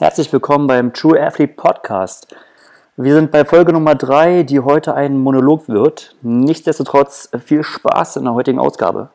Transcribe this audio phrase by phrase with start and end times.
[0.00, 2.28] Herzlich willkommen beim True Athlete Podcast.
[2.96, 6.14] Wir sind bei Folge Nummer 3, die heute ein Monolog wird.
[6.22, 9.10] Nichtsdestotrotz viel Spaß in der heutigen Ausgabe.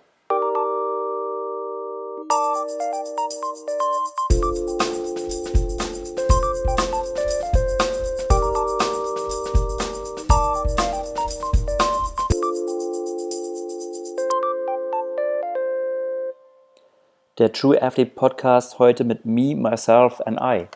[17.39, 20.68] Der True Athlete Podcast heute mit Me, Myself and I.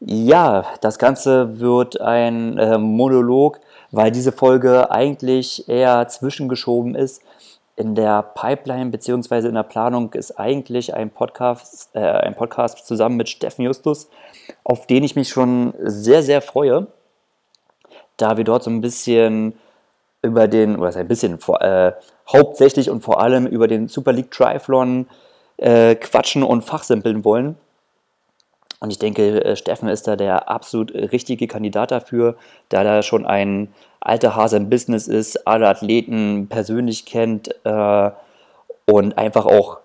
[0.00, 3.60] Ja, das Ganze wird ein äh, Monolog,
[3.92, 7.22] weil diese Folge eigentlich eher zwischengeschoben ist.
[7.76, 9.48] In der Pipeline bzw.
[9.48, 14.08] in der Planung ist eigentlich ein Podcast, äh, ein Podcast zusammen mit Steffen Justus,
[14.64, 16.88] auf den ich mich schon sehr, sehr freue,
[18.16, 19.54] da wir dort so ein bisschen
[20.20, 21.92] über den, oder ein bisschen, äh,
[22.28, 25.25] hauptsächlich und vor allem über den Super League Triathlon äh,
[25.58, 27.56] quatschen und fachsimpeln wollen.
[28.80, 32.36] Und ich denke, äh, Steffen ist da der absolut richtige Kandidat dafür,
[32.68, 38.10] da er schon ein alter Hase im Business ist, alle Athleten persönlich kennt äh,
[38.84, 39.78] und einfach auch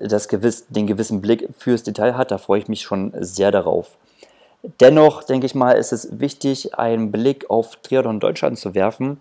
[0.00, 2.32] das gewiss, den gewissen Blick fürs Detail hat.
[2.32, 3.96] Da freue ich mich schon sehr darauf.
[4.80, 9.20] Dennoch denke ich mal, ist es wichtig, einen Blick auf Triathlon Deutschland zu werfen,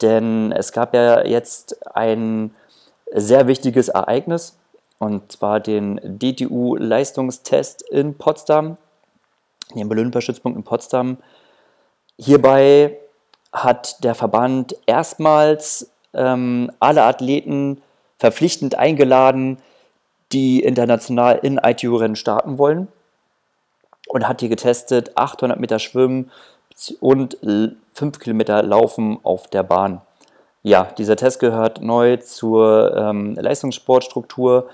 [0.00, 2.54] denn es gab ja jetzt ein
[3.12, 4.56] sehr wichtiges Ereignis
[4.98, 8.76] und zwar den DTU-Leistungstest in Potsdam,
[9.74, 11.18] den Olympiastützpunkt in Potsdam.
[12.18, 12.98] Hierbei
[13.52, 17.82] hat der Verband erstmals ähm, alle Athleten
[18.18, 19.58] verpflichtend eingeladen,
[20.32, 22.88] die international in ITU-Rennen starten wollen
[24.08, 26.30] und hat hier getestet 800 Meter Schwimmen
[27.00, 27.36] und
[27.94, 30.00] 5 Kilometer Laufen auf der Bahn.
[30.66, 34.70] Ja, dieser Test gehört neu zur ähm, Leistungssportstruktur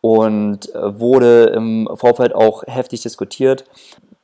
[0.00, 3.64] und äh, wurde im Vorfeld auch heftig diskutiert.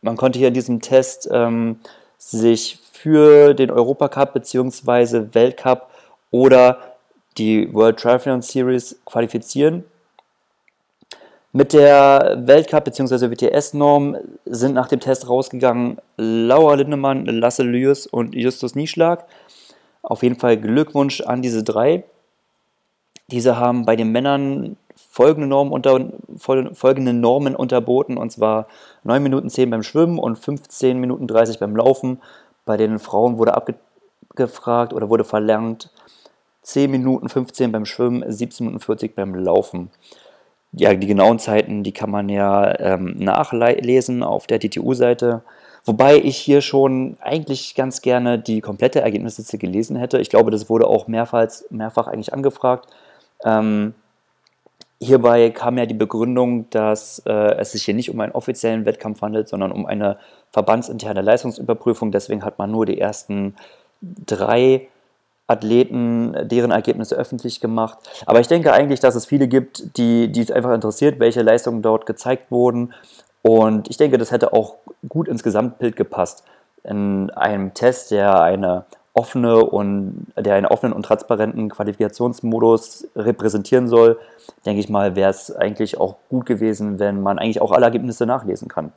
[0.03, 1.79] Man konnte hier in diesem Test ähm,
[2.19, 5.35] sich für den Europacup bzw.
[5.35, 5.89] Weltcup
[6.33, 6.79] oder
[7.39, 9.85] die World Triathlon Series qualifizieren.
[11.53, 13.31] Mit der Weltcup bzw.
[13.31, 14.17] WTS-Norm
[14.47, 19.27] sind nach dem Test rausgegangen Laura Lindemann, Lasse Lües und Justus Nieschlag.
[20.03, 22.05] Auf jeden Fall Glückwunsch an diese drei.
[23.31, 24.77] Diese haben bei den Männern
[25.11, 28.67] folgende Normen, unter, folgende Normen unterboten, und zwar
[29.05, 32.21] 9 Minuten 10 beim Schwimmen und 15 Minuten 30 beim Laufen.
[32.65, 35.91] Bei den Frauen wurde abgefragt oder wurde verlangt
[36.63, 39.91] 10 Minuten 15 beim Schwimmen, 17 Minuten 40 beim Laufen.
[40.73, 45.43] Ja, die genauen Zeiten, die kann man ja ähm, nachlesen auf der DTU-Seite.
[45.89, 50.19] Wobei ich hier schon eigentlich ganz gerne die komplette Ergebnisliste gelesen hätte.
[50.19, 52.89] Ich glaube, das wurde auch mehrfach, mehrfach eigentlich angefragt.
[53.43, 53.95] Ähm,
[55.01, 59.23] Hierbei kam ja die Begründung, dass äh, es sich hier nicht um einen offiziellen Wettkampf
[59.23, 60.19] handelt, sondern um eine
[60.51, 62.11] verbandsinterne Leistungsüberprüfung.
[62.11, 63.55] Deswegen hat man nur die ersten
[64.03, 64.89] drei
[65.47, 67.99] Athleten, deren Ergebnisse öffentlich gemacht.
[68.27, 71.81] Aber ich denke eigentlich, dass es viele gibt, die, die es einfach interessiert, welche Leistungen
[71.81, 72.93] dort gezeigt wurden.
[73.43, 74.77] Und ich denke, das hätte auch
[75.09, 76.45] gut ins Gesamtbild gepasst.
[76.85, 78.85] In einem Test, der eine
[79.15, 84.19] offene und der einen offenen und transparenten Qualifikationsmodus repräsentieren soll,
[84.65, 88.27] denke ich mal, wäre es eigentlich auch gut gewesen, wenn man eigentlich auch alle Ergebnisse
[88.27, 88.93] nachlesen kann.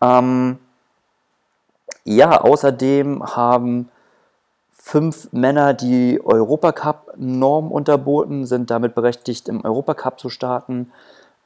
[0.00, 0.58] Ähm,
[2.04, 3.88] ja, außerdem haben
[4.72, 10.92] fünf Männer die Europacup-Norm unterboten, sind damit berechtigt, im Europacup zu starten,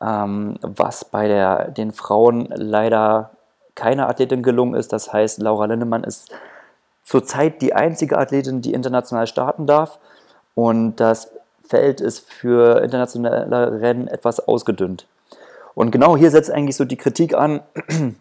[0.01, 3.31] ähm, was bei der, den Frauen leider
[3.75, 4.93] keiner Athletin gelungen ist.
[4.93, 6.31] Das heißt, Laura Lindemann ist
[7.05, 9.99] zurzeit die einzige Athletin, die international starten darf.
[10.55, 11.31] Und das
[11.63, 15.07] Feld ist für internationale Rennen etwas ausgedünnt.
[15.75, 17.61] Und genau hier setzt eigentlich so die Kritik an,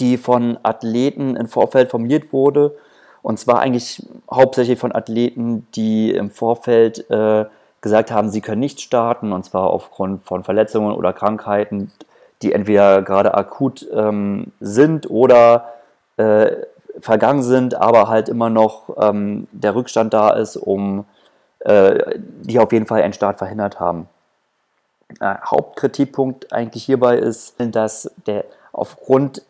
[0.00, 2.76] die von Athleten im Vorfeld formuliert wurde.
[3.22, 7.46] Und zwar eigentlich hauptsächlich von Athleten, die im Vorfeld äh,
[7.80, 11.92] gesagt haben, sie können nicht starten, und zwar aufgrund von Verletzungen oder Krankheiten,
[12.42, 15.72] die entweder gerade akut ähm, sind oder
[16.16, 16.52] äh,
[17.00, 21.04] vergangen sind, aber halt immer noch ähm, der Rückstand da ist, um
[21.60, 24.08] äh, die auf jeden Fall einen Start verhindert haben.
[25.20, 29.42] Äh, Hauptkritikpunkt eigentlich hierbei ist, dass der aufgrund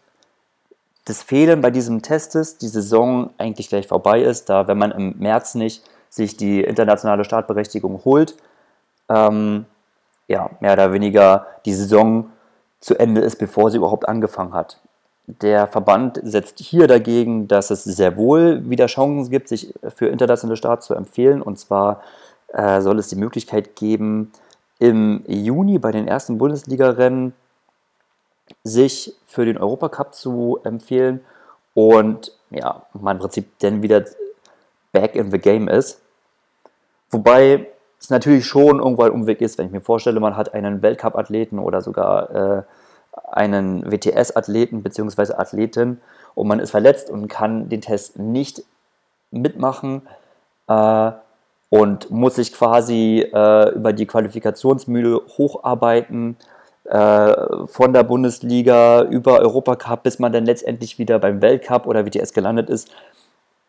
[1.08, 5.14] des Fehlen bei diesem Testes die Saison eigentlich gleich vorbei ist, da wenn man im
[5.19, 8.37] März nicht sich die internationale Startberechtigung holt,
[9.08, 9.67] ähm,
[10.29, 12.31] ja, mehr oder weniger die Saison
[12.81, 14.79] zu Ende ist, bevor sie überhaupt angefangen hat.
[15.26, 20.56] Der Verband setzt hier dagegen, dass es sehr wohl wieder Chancen gibt, sich für internationale
[20.56, 21.43] Starts zu empfehlen.
[21.43, 22.00] Und zwar
[22.52, 24.32] äh, soll es die Möglichkeit geben,
[24.79, 27.32] im Juni bei den ersten Bundesliga-Rennen
[28.62, 31.20] sich für den Europacup zu empfehlen
[31.75, 34.05] und ja, man im Prinzip dann wieder
[34.93, 36.03] back in the game ist.
[37.11, 37.67] Wobei
[38.00, 41.59] es natürlich schon irgendwo ein Umweg ist, wenn ich mir vorstelle, man hat einen Weltcup-Athleten
[41.59, 42.62] oder sogar äh,
[43.31, 45.35] einen WTS-Athleten bzw.
[45.35, 46.00] Athletin
[46.35, 48.62] und man ist verletzt und kann den Test nicht
[49.31, 50.03] mitmachen
[50.69, 51.12] äh,
[51.71, 56.37] und muss sich quasi äh, über die Qualifikationsmühle hocharbeiten
[56.85, 62.33] äh, von der Bundesliga über Europacup, bis man dann letztendlich wieder beim Weltcup oder WTS
[62.33, 62.91] gelandet ist.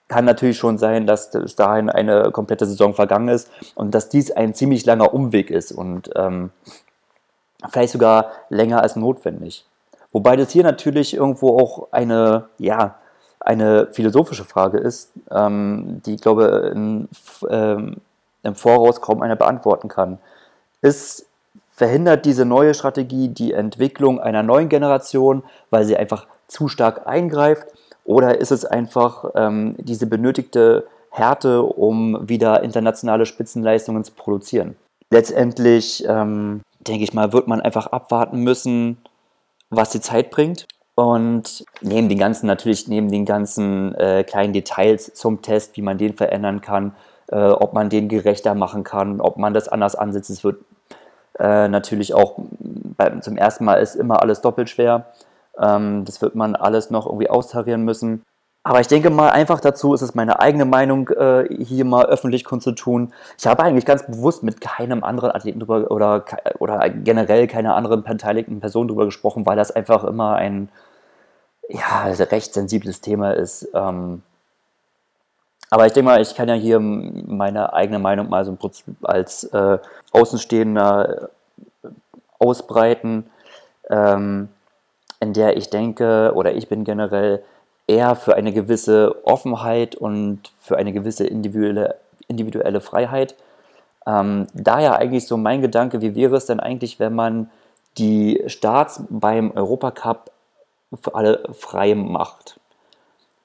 [0.08, 4.32] Kann natürlich schon sein, dass bis dahin eine komplette Saison vergangen ist und dass dies
[4.32, 6.52] ein ziemlich langer Umweg ist und ähm,
[7.70, 9.66] vielleicht sogar länger als notwendig.
[10.12, 12.96] Wobei das hier natürlich irgendwo auch eine, ja,
[13.40, 17.10] eine philosophische Frage ist, ähm, die, ich glaube, in,
[17.50, 17.98] ähm,
[18.44, 20.20] im Voraus kaum einer beantworten kann.
[20.82, 21.26] Ist,
[21.72, 27.68] verhindert diese neue Strategie die Entwicklung einer neuen Generation, weil sie einfach zu stark eingreift?
[28.08, 34.78] Oder ist es einfach ähm, diese benötigte Härte, um wieder internationale Spitzenleistungen zu produzieren?
[35.10, 38.98] Letztendlich ähm, denke ich mal, wird man einfach abwarten müssen,
[39.70, 40.68] was die Zeit bringt.
[40.96, 45.98] Und neben den ganzen, natürlich neben den ganzen äh, kleinen Details zum Test, wie man
[45.98, 46.96] den verändern kann,
[47.28, 50.62] äh, ob man den gerechter machen kann, ob man das anders ansetzt, es wird
[51.40, 52.36] äh, natürlich auch
[52.98, 55.08] bei, zum ersten Mal ist immer alles doppelt schwer.
[55.60, 58.24] Ähm, das wird man alles noch irgendwie austarieren müssen.
[58.64, 62.44] Aber ich denke mal einfach dazu, ist es meine eigene Meinung, äh, hier mal öffentlich
[62.44, 63.14] kundzutun.
[63.38, 66.26] Ich habe eigentlich ganz bewusst mit keinem anderen Athleten drüber oder,
[66.60, 70.68] oder generell keiner anderen beteiligten Person drüber gesprochen, weil das einfach immer ein
[71.70, 73.70] ja, recht sensibles Thema ist.
[73.74, 74.22] Ähm,
[75.70, 78.58] aber ich denke mal, ich kann ja hier meine eigene Meinung mal so
[79.04, 79.78] als äh,
[80.12, 81.30] Außenstehender
[82.40, 83.30] ausbreiten,
[83.90, 84.50] ähm,
[85.20, 87.44] in der ich denke, oder ich bin generell
[87.88, 91.96] eher für eine gewisse Offenheit und für eine gewisse individuelle,
[92.28, 93.36] individuelle Freiheit.
[94.06, 97.50] Ähm, daher eigentlich so mein Gedanke, wie wäre es denn eigentlich, wenn man
[97.98, 100.32] die Starts beim Europacup
[101.02, 102.60] für alle frei macht?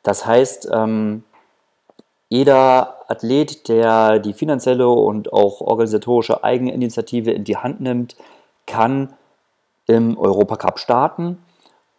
[0.03, 1.25] Das heißt, ähm,
[2.29, 8.17] jeder Athlet, der die finanzielle und auch organisatorische Eigeninitiative in die Hand nimmt,
[8.67, 9.13] kann
[9.87, 11.39] im Europacup starten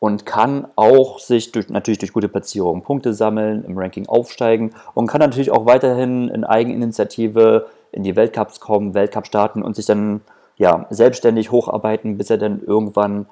[0.03, 5.07] und kann auch sich durch, natürlich durch gute Platzierungen Punkte sammeln, im Ranking aufsteigen und
[5.07, 10.19] kann natürlich auch weiterhin in Eigeninitiative in die Weltcups kommen, Weltcup starten und sich dann
[10.57, 13.27] ja, selbstständig hocharbeiten, bis er dann irgendwann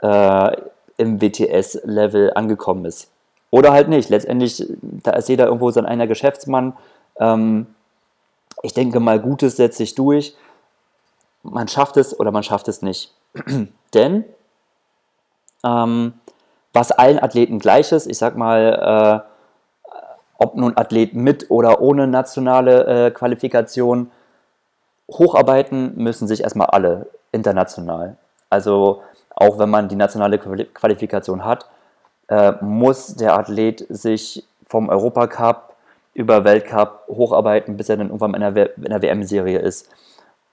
[0.00, 0.56] äh,
[0.96, 3.10] im WTS-Level angekommen ist.
[3.50, 4.08] Oder halt nicht.
[4.08, 6.74] Letztendlich, da ist jeder irgendwo sein einer Geschäftsmann.
[7.18, 7.66] Ähm,
[8.62, 10.36] ich denke mal, Gutes setzt sich durch.
[11.42, 13.12] Man schafft es oder man schafft es nicht.
[13.94, 14.24] Denn
[15.64, 16.14] ähm,
[16.72, 18.06] was allen Athleten gleich ist.
[18.06, 19.92] Ich sag mal, äh,
[20.38, 24.10] ob nun Athleten mit oder ohne nationale äh, Qualifikation,
[25.10, 28.16] hocharbeiten müssen sich erstmal alle international.
[28.50, 29.02] Also
[29.34, 31.66] auch wenn man die nationale Qualifikation hat,
[32.28, 35.74] äh, muss der Athlet sich vom Europacup
[36.14, 39.88] über Weltcup hocharbeiten, bis er dann irgendwann in der, der WM-Serie ist.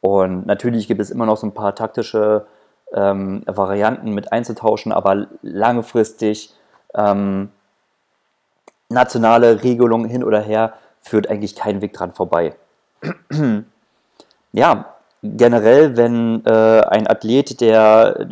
[0.01, 2.45] Und natürlich gibt es immer noch so ein paar taktische
[2.93, 6.53] ähm, Varianten mit einzutauschen, aber langfristig
[6.93, 7.49] ähm,
[8.89, 12.55] nationale Regelung hin oder her führt eigentlich kein Weg dran vorbei.
[14.51, 14.93] ja,
[15.23, 18.27] generell, wenn äh, ein Athlet, der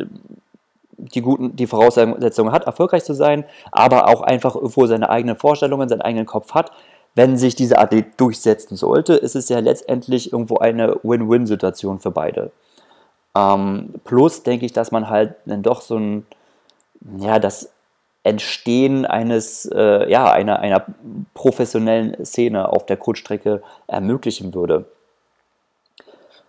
[0.98, 5.88] die guten, die Voraussetzungen hat, erfolgreich zu sein, aber auch einfach irgendwo seine eigenen Vorstellungen,
[5.88, 6.72] seinen eigenen Kopf hat,
[7.14, 12.50] wenn sich dieser Athlet durchsetzen sollte, ist es ja letztendlich irgendwo eine Win-Win-Situation für beide.
[13.38, 16.26] Ähm, plus denke ich, dass man halt dann doch so ein,
[17.18, 17.70] ja, das
[18.24, 20.84] Entstehen eines, äh, ja, einer, einer
[21.34, 24.86] professionellen Szene auf der Kurzstrecke ermöglichen würde.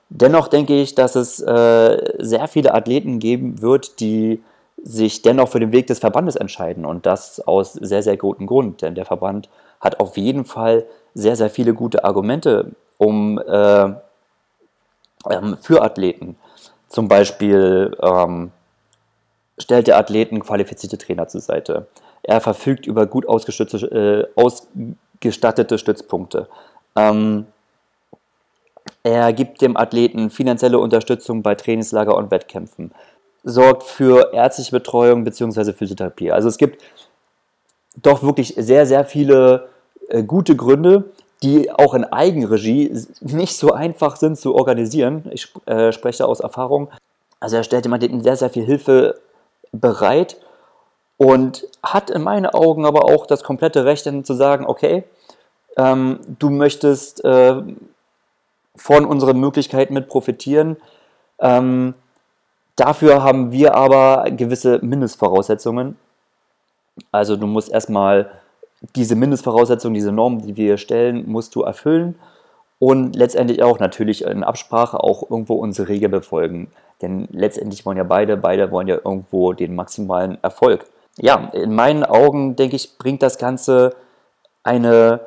[0.09, 4.41] Dennoch denke ich, dass es äh, sehr viele Athleten geben wird, die
[4.81, 8.81] sich dennoch für den Weg des Verbandes entscheiden und das aus sehr, sehr gutem Grund,
[8.81, 13.93] denn der Verband hat auf jeden Fall sehr, sehr viele gute Argumente um, äh,
[15.29, 16.37] ähm, für Athleten.
[16.89, 18.51] Zum Beispiel ähm,
[19.59, 21.87] stellt der Athleten qualifizierte Trainer zur Seite.
[22.23, 26.47] Er verfügt über gut äh, ausgestattete Stützpunkte.
[26.95, 27.45] Ähm,
[29.03, 32.91] er gibt dem Athleten finanzielle Unterstützung bei Trainingslager und Wettkämpfen.
[33.43, 35.73] Sorgt für ärztliche Betreuung bzw.
[35.73, 36.31] Physiotherapie.
[36.31, 36.81] Also es gibt
[37.95, 39.69] doch wirklich sehr, sehr viele
[40.09, 41.05] äh, gute Gründe,
[41.43, 42.91] die auch in Eigenregie
[43.21, 45.29] nicht so einfach sind zu organisieren.
[45.31, 46.89] Ich äh, spreche aus Erfahrung.
[47.39, 49.19] Also er stellt dem Athleten sehr, sehr viel Hilfe
[49.71, 50.37] bereit
[51.17, 55.03] und hat in meinen Augen aber auch das komplette Recht, dann zu sagen, okay,
[55.77, 57.61] ähm, du möchtest äh,
[58.75, 60.77] von unseren Möglichkeiten mit profitieren.
[61.39, 61.93] Ähm,
[62.75, 65.97] dafür haben wir aber gewisse Mindestvoraussetzungen.
[67.11, 68.29] Also du musst erstmal
[68.95, 72.15] diese Mindestvoraussetzungen, diese Normen, die wir stellen, musst du erfüllen
[72.79, 76.71] und letztendlich auch natürlich in Absprache auch irgendwo unsere Regeln befolgen.
[77.01, 80.85] Denn letztendlich wollen ja beide, beide wollen ja irgendwo den maximalen Erfolg.
[81.17, 83.95] Ja, in meinen Augen, denke ich, bringt das Ganze
[84.63, 85.21] eine,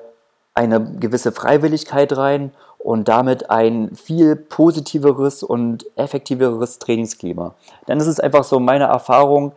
[0.55, 7.55] eine gewisse Freiwilligkeit rein und damit ein viel positiveres und effektiveres Trainingsklima.
[7.89, 9.53] Denn es ist einfach so meine Erfahrung,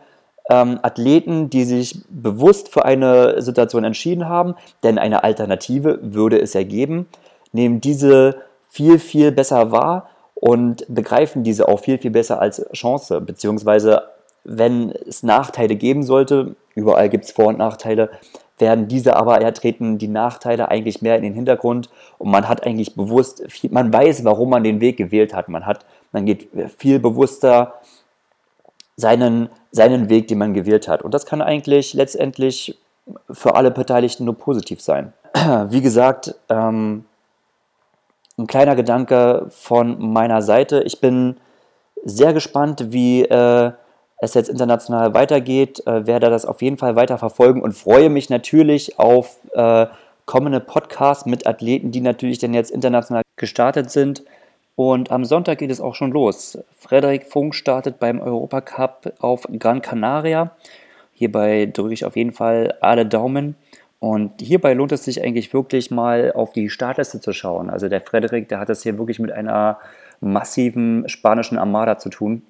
[0.50, 6.54] ähm, Athleten, die sich bewusst für eine Situation entschieden haben, denn eine Alternative würde es
[6.54, 7.06] ja geben,
[7.52, 8.36] nehmen diese
[8.68, 13.20] viel, viel besser wahr und begreifen diese auch viel, viel besser als Chance.
[13.20, 14.02] Beziehungsweise,
[14.44, 18.10] wenn es Nachteile geben sollte, überall gibt es Vor- und Nachteile,
[18.58, 22.64] werden diese aber, ja, treten die Nachteile eigentlich mehr in den Hintergrund und man hat
[22.66, 25.48] eigentlich bewusst, man weiß, warum man den Weg gewählt hat.
[25.48, 26.48] Man hat, man geht
[26.78, 27.74] viel bewusster
[28.96, 31.02] seinen, seinen Weg, den man gewählt hat.
[31.02, 32.78] Und das kann eigentlich letztendlich
[33.30, 35.12] für alle Beteiligten nur positiv sein.
[35.68, 37.04] Wie gesagt, ähm,
[38.38, 40.82] ein kleiner Gedanke von meiner Seite.
[40.82, 41.36] Ich bin
[42.04, 43.72] sehr gespannt, wie äh,
[44.18, 48.30] es jetzt international weitergeht, äh, werde das auf jeden Fall weiter verfolgen und freue mich
[48.30, 49.86] natürlich auf äh,
[50.26, 54.22] kommende Podcasts mit Athleten, die natürlich dann jetzt international gestartet sind.
[54.76, 56.58] Und am Sonntag geht es auch schon los.
[56.78, 60.54] Frederik Funk startet beim Europacup auf Gran Canaria.
[61.14, 63.56] Hierbei drücke ich auf jeden Fall alle Daumen.
[63.98, 67.70] Und hierbei lohnt es sich eigentlich wirklich mal auf die Startliste zu schauen.
[67.70, 69.78] Also der Frederik, der hat es hier wirklich mit einer
[70.20, 72.42] massiven spanischen Armada zu tun.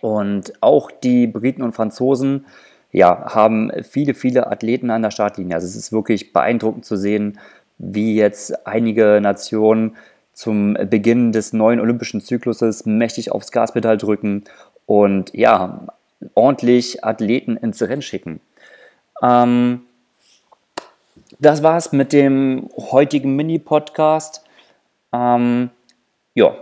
[0.00, 2.46] Und auch die Briten und Franzosen
[2.92, 5.54] ja, haben viele, viele Athleten an der Startlinie.
[5.54, 7.38] Also es ist wirklich beeindruckend zu sehen,
[7.76, 9.96] wie jetzt einige Nationen
[10.36, 14.44] zum Beginn des neuen olympischen Zykluses mächtig aufs Gaspedal drücken
[14.84, 15.86] und ja,
[16.34, 18.40] ordentlich Athleten ins Rennen schicken.
[19.22, 19.86] Ähm,
[21.38, 24.44] das war's mit dem heutigen Mini-Podcast.
[25.10, 25.70] Ähm,
[26.34, 26.54] ja,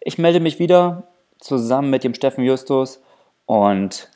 [0.00, 1.02] ich melde mich wieder
[1.38, 3.02] zusammen mit dem Steffen Justus
[3.44, 4.08] und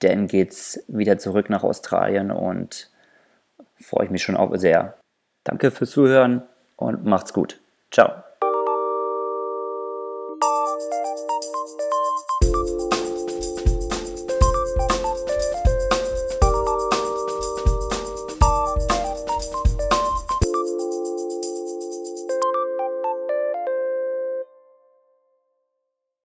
[0.00, 2.90] dann geht's wieder zurück nach Australien und
[3.80, 4.98] freue ich mich schon auch sehr.
[5.42, 6.42] Danke fürs Zuhören
[6.76, 7.58] und macht's gut.
[7.90, 8.12] Ciao.